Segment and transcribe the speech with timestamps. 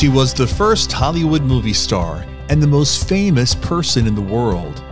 [0.00, 4.82] She was the first Hollywood movie star and the most famous person in the world.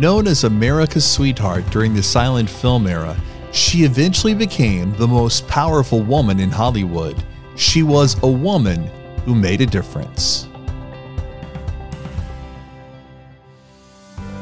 [0.00, 3.16] Known as America's sweetheart during the silent film era,
[3.52, 7.14] she eventually became the most powerful woman in Hollywood.
[7.54, 8.90] She was a woman
[9.24, 10.48] who made a difference.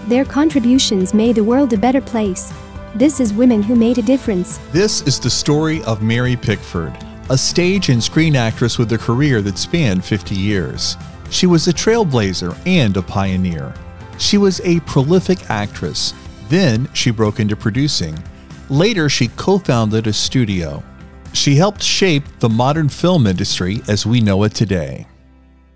[0.06, 2.50] Their contributions made the world a better place.
[2.94, 4.56] This is Women Who Made a Difference.
[4.72, 6.96] This is the story of Mary Pickford,
[7.30, 10.96] a stage and screen actress with a career that spanned 50 years.
[11.30, 13.74] She was a trailblazer and a pioneer.
[14.18, 16.14] She was a prolific actress.
[16.48, 18.16] Then she broke into producing.
[18.68, 20.82] Later, she co founded a studio.
[21.32, 25.06] She helped shape the modern film industry as we know it today.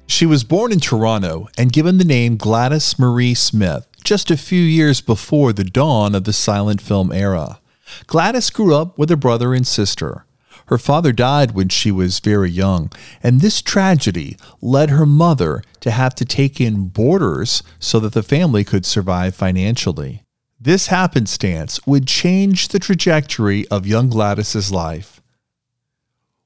[0.07, 4.63] She was born in Toronto and given the name Gladys Marie Smith just a few
[4.63, 7.61] years before the dawn of the silent film era.
[8.07, 10.25] Gladys grew up with a brother and sister.
[10.69, 15.91] Her father died when she was very young, and this tragedy led her mother to
[15.91, 20.23] have to take in boarders so that the family could survive financially.
[20.61, 25.23] This happenstance would change the trajectory of young Gladys's life.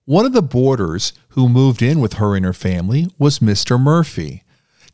[0.04, 3.80] One of the boarders who moved in with her and her family was Mr.
[3.80, 4.44] Murphy.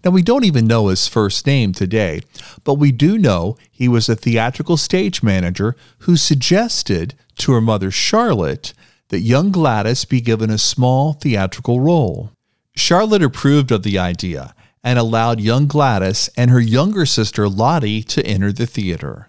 [0.05, 2.21] Now, we don't even know his first name today,
[2.65, 7.91] but we do know he was a theatrical stage manager who suggested to her mother,
[7.91, 8.73] Charlotte,
[9.09, 12.33] that young Gladys be given a small theatrical role.
[12.77, 18.25] Charlotte approved of the idea and allowed young Gladys and her younger sister Lottie to
[18.25, 19.29] enter the theater.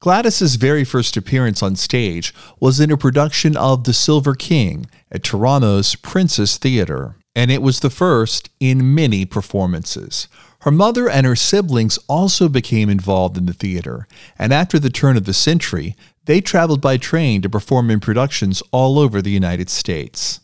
[0.00, 5.22] Gladys's very first appearance on stage was in a production of The Silver King at
[5.22, 10.28] Toronto's Princess Theatre, and it was the first in many performances.
[10.66, 15.16] Her mother and her siblings also became involved in the theater, and after the turn
[15.16, 19.70] of the century, they traveled by train to perform in productions all over the United
[19.70, 20.40] States.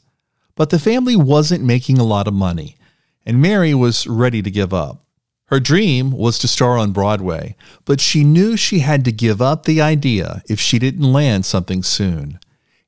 [0.54, 2.76] But the family wasn't making a lot of money,
[3.26, 5.04] and Mary was ready to give up.
[5.46, 9.64] Her dream was to star on Broadway, but she knew she had to give up
[9.64, 12.38] the idea if she didn't land something soon.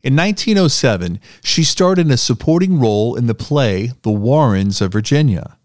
[0.04, 5.58] In 1907, she starred in a supporting role in the play The Warrens of Virginia.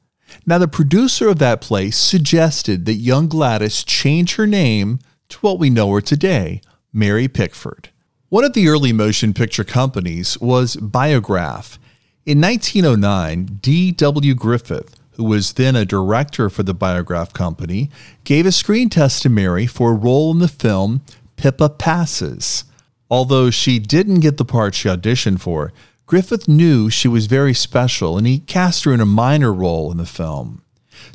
[0.45, 5.59] Now, the producer of that play suggested that young Gladys change her name to what
[5.59, 7.89] we know her today, Mary Pickford.
[8.29, 11.79] One of the early motion picture companies was Biograph.
[12.25, 14.35] In 1909, D.W.
[14.35, 17.89] Griffith, who was then a director for the Biograph Company,
[18.23, 21.01] gave a screen test to Mary for a role in the film
[21.37, 22.65] Pippa Passes.
[23.09, 25.73] Although she didn't get the part she auditioned for,
[26.09, 29.99] Griffith knew she was very special and he cast her in a minor role in
[29.99, 30.63] the film.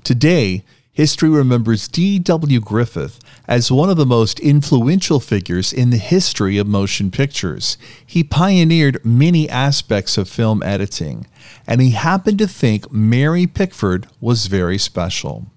[0.05, 0.62] Today,
[0.93, 2.60] history remembers D.W.
[2.60, 3.19] Griffith
[3.49, 7.77] as one of the most influential figures in the history of motion pictures.
[8.06, 11.27] He pioneered many aspects of film editing,
[11.66, 15.49] and he happened to think Mary Pickford was very special.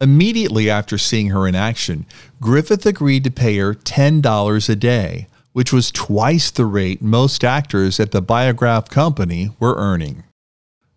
[0.00, 2.06] Immediately after seeing her in action,
[2.40, 7.98] Griffith agreed to pay her $10 a day, which was twice the rate most actors
[7.98, 10.24] at the Biograph Company were earning.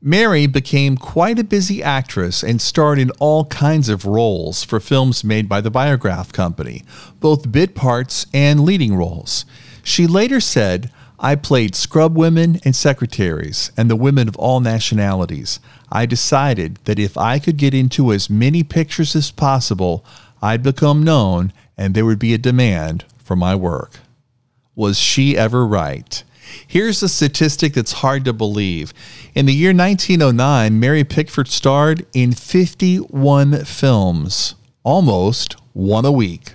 [0.06, 5.24] Mary became quite a busy actress and starred in all kinds of roles for films
[5.24, 6.84] made by the Biograph Company,
[7.22, 9.46] both bit parts and leading roles.
[9.82, 10.92] She later said,
[11.22, 15.62] I played scrub women and secretaries and the women of all nationalities.
[15.90, 20.04] I decided that if I could get into as many pictures as possible,
[20.42, 24.00] I'd become known and there would be a demand for my work.
[24.76, 26.24] Was she ever right?
[26.68, 28.94] Here's a statistic that's hard to believe.
[29.34, 36.54] In the year 1909, Mary Pickford starred in 51 films, almost one a week.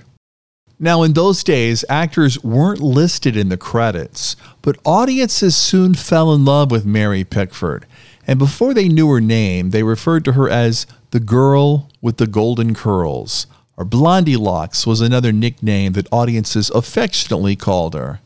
[0.81, 6.45] Now, in those days, actors weren't listed in the credits, but audiences soon fell in
[6.45, 7.85] love with Mary Pickford.
[8.29, 12.27] And before they knew her name, they referred to her as the girl with the
[12.29, 13.47] golden curls,
[13.79, 18.19] or Blondie Locks was another nickname that audiences affectionately called her.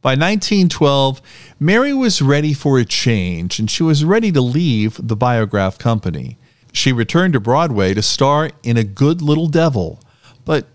[0.00, 1.20] By 1912,
[1.60, 6.38] Mary was ready for a change and she was ready to leave the Biograph Company.
[6.72, 10.00] She returned to Broadway to star in A Good Little Devil,
[10.46, 10.66] but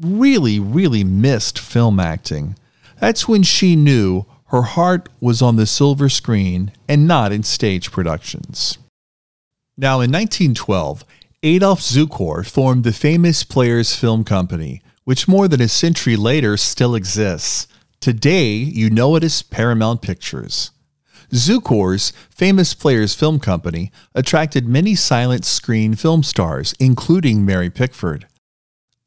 [0.00, 2.56] really, really missed film acting.
[2.98, 7.92] That's when she knew her heart was on the silver screen and not in stage
[7.92, 8.78] productions.
[9.76, 11.04] Now, in 1912,
[11.44, 16.94] Adolf Zukor formed the famous Players Film Company, which more than a century later still
[16.94, 17.66] exists.
[17.98, 20.70] Today, you know it as Paramount Pictures.
[21.32, 28.28] Zukor's famous Players Film Company attracted many silent screen film stars, including Mary Pickford.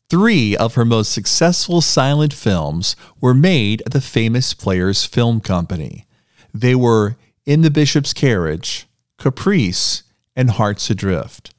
[0.09, 6.05] Three of her most successful silent films were made at the famous Players Film Company.
[6.53, 7.15] They were
[7.45, 10.03] In the Bishop's Carriage, Caprice,
[10.35, 11.54] and Hearts Adrift.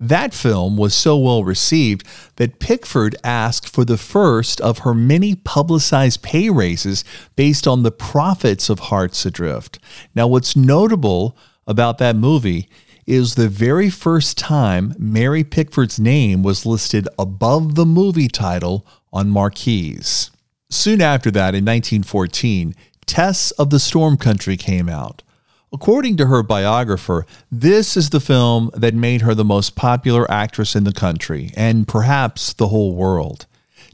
[0.00, 2.06] That film was so well received
[2.36, 7.04] that Pickford asked for the first of her many publicized pay raises
[7.36, 9.78] based on the profits of Hearts Adrift.
[10.14, 11.36] Now, what's notable
[11.66, 12.66] about that movie
[13.06, 19.28] is the very first time Mary Pickford's name was listed above the movie title on
[19.28, 20.30] marquees.
[20.70, 22.74] Soon after that, in 1914,
[23.04, 25.22] Tess of the Storm Country came out.
[25.72, 30.74] According to her biographer, this is the film that made her the most popular actress
[30.74, 33.46] in the country and perhaps the whole world.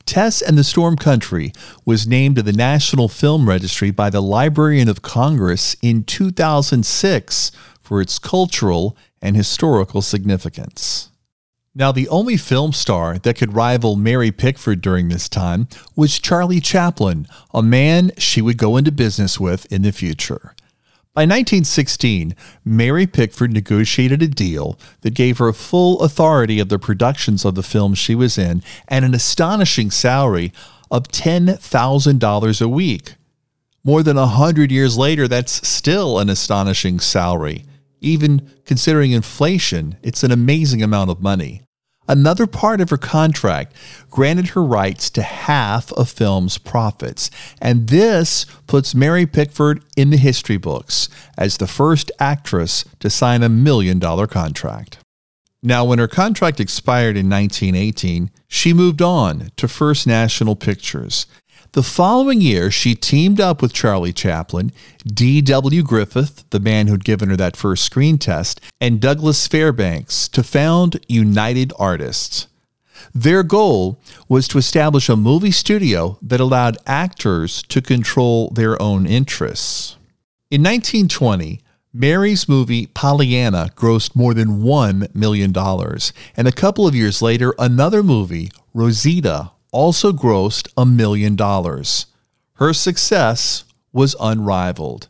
[0.06, 1.52] Tess of the Storm Country
[1.84, 7.52] was named to the National Film Registry by the Librarian of Congress in 2006
[7.82, 11.10] for its cultural and historical significance.
[11.74, 16.60] Now, the only film star that could rival Mary Pickford during this time was Charlie
[16.60, 20.54] Chaplin, a man she would go into business with in the future.
[21.16, 27.46] By 1916, Mary Pickford negotiated a deal that gave her full authority of the productions
[27.46, 30.52] of the films she was in and an astonishing salary
[30.90, 33.14] of $10,000 a week.
[33.82, 37.64] More than a hundred years later, that's still an astonishing salary.
[38.02, 41.65] Even considering inflation, it's an amazing amount of money.
[42.08, 43.74] Another part of her contract
[44.10, 47.30] granted her rights to half of film's profits,
[47.60, 53.42] and this puts Mary Pickford in the history books as the first actress to sign
[53.42, 54.98] a million dollar contract.
[55.62, 61.26] Now, when her contract expired in 1918, she moved on to First National Pictures
[61.76, 64.72] the following year, she teamed up with Charlie Chaplin,
[65.06, 65.82] D.W.
[65.82, 70.98] Griffith, the man who'd given her that first screen test, and Douglas Fairbanks to found
[71.06, 72.48] United Artists.
[73.14, 79.04] Their goal was to establish a movie studio that allowed actors to control their own
[79.04, 79.96] interests.
[80.50, 81.60] In 1920,
[81.92, 88.02] Mary's movie Pollyanna grossed more than $1 million, and a couple of years later, another
[88.02, 92.06] movie, Rosita, also grossed a million dollars.
[92.54, 95.06] Her success was unrivaled.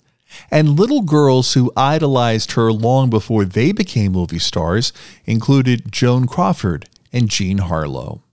[0.51, 4.93] And little girls who idolized her long before they became movie stars
[5.25, 8.25] included Joan Crawford and Jean Harlow.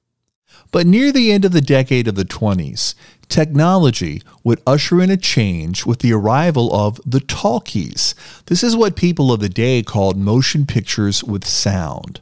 [0.72, 2.96] But near the end of the decade of the 20s,
[3.30, 8.16] technology would usher in a change with the arrival of the talkies.
[8.48, 12.22] This is what people of the day called motion pictures with sound.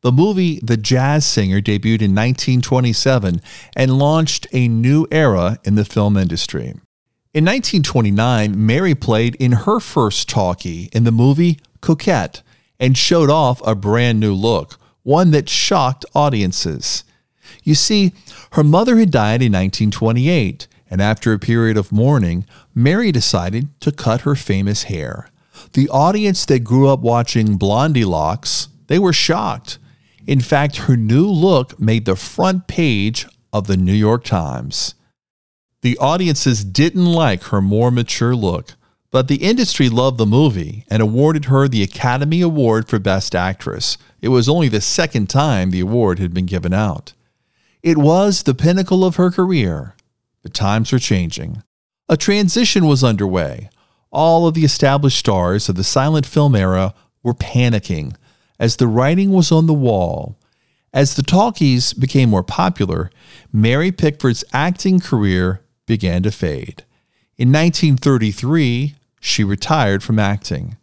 [0.00, 3.40] The movie The Jazz Singer debuted in 1927
[3.74, 6.74] and launched a new era in the film industry.
[7.34, 12.42] In 1929, Mary played in her first talkie in the movie Coquette
[12.78, 17.02] and showed off a brand new look, one that shocked audiences.
[17.64, 18.12] You see,
[18.52, 23.90] her mother had died in 1928, and after a period of mourning, Mary decided to
[23.90, 25.28] cut her famous hair.
[25.72, 29.78] The audience that grew up watching Blondie Locks, they were shocked.
[30.28, 34.94] In fact, her new look made the front page of the New York Times.
[35.80, 38.74] The audiences didn't like her more mature look,
[39.10, 43.96] but the industry loved the movie and awarded her the Academy Award for Best Actress.
[44.20, 47.14] It was only the second time the award had been given out.
[47.82, 49.94] It was the pinnacle of her career,
[50.42, 51.62] but times were changing.
[52.06, 53.70] A transition was underway.
[54.10, 56.92] All of the established stars of the silent film era
[57.22, 58.14] were panicking
[58.58, 60.36] as the writing was on the wall.
[60.92, 63.10] As the talkies became more popular,
[63.52, 66.84] Mary Pickford's acting career began to fade.
[67.36, 70.76] In 1933, she retired from acting.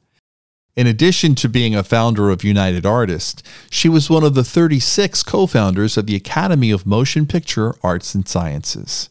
[0.75, 5.23] In addition to being a founder of United Artists, she was one of the 36
[5.23, 9.09] co founders of the Academy of Motion Picture Arts and Sciences.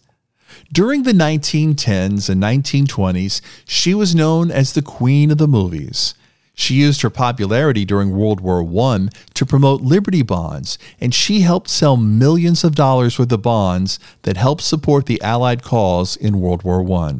[0.72, 6.14] During the 1910s and 1920s, she was known as the Queen of the Movies.
[6.54, 11.68] She used her popularity during World War I to promote Liberty bonds, and she helped
[11.68, 16.62] sell millions of dollars worth of bonds that helped support the Allied cause in World
[16.62, 17.14] War I.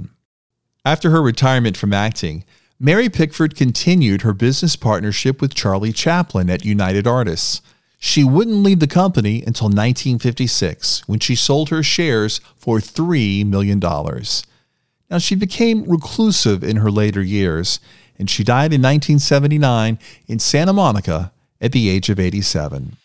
[0.84, 2.44] After her retirement from acting,
[2.78, 7.60] Mary Pickford continued her business partnership with Charlie Chaplin at United Artists.
[7.98, 13.80] She wouldn't leave the company until 1956, when she sold her shares for $3 million.
[13.80, 17.80] Now, she became reclusive in her later years
[18.18, 22.96] and she died in 1979 in Santa Monica at the age of 87.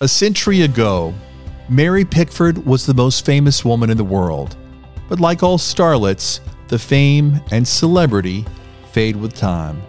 [0.00, 1.14] A century ago,
[1.68, 4.56] Mary Pickford was the most famous woman in the world.
[5.08, 8.44] But like all starlets, the fame and celebrity
[8.92, 9.82] fade with time.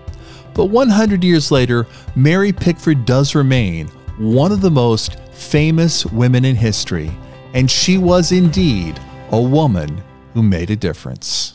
[0.54, 3.88] But 100 years later, Mary Pickford does remain
[4.18, 7.12] one of the most famous women in history,
[7.54, 9.00] and she was indeed
[9.32, 11.54] a woman who made a difference.